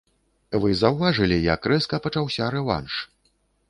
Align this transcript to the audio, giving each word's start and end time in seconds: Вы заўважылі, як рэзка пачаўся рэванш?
Вы 0.63 0.71
заўважылі, 0.81 1.37
як 1.53 1.71
рэзка 1.75 2.03
пачаўся 2.09 2.53
рэванш? 2.59 2.93